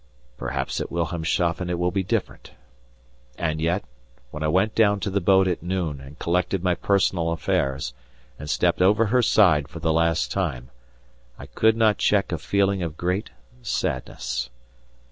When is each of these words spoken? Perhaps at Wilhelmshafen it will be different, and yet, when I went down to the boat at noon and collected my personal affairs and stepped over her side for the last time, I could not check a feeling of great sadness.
Perhaps 0.35 0.81
at 0.81 0.89
Wilhelmshafen 0.89 1.69
it 1.69 1.77
will 1.77 1.91
be 1.91 2.01
different, 2.01 2.53
and 3.37 3.61
yet, 3.61 3.83
when 4.31 4.41
I 4.41 4.47
went 4.47 4.73
down 4.73 4.99
to 5.01 5.11
the 5.11 5.21
boat 5.21 5.47
at 5.47 5.61
noon 5.61 6.01
and 6.01 6.17
collected 6.17 6.63
my 6.63 6.73
personal 6.73 7.31
affairs 7.31 7.93
and 8.39 8.49
stepped 8.49 8.81
over 8.81 9.05
her 9.05 9.21
side 9.21 9.67
for 9.67 9.77
the 9.79 9.93
last 9.93 10.31
time, 10.31 10.71
I 11.37 11.45
could 11.45 11.77
not 11.77 11.99
check 11.99 12.31
a 12.31 12.39
feeling 12.39 12.81
of 12.81 12.97
great 12.97 13.29
sadness. 13.61 14.49